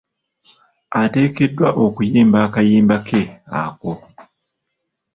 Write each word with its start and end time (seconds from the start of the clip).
Ateekeddwa 1.01 1.69
okuyimba 1.85 2.39
kayimba 2.53 2.97
ke 3.07 3.21
ako. 3.61 3.91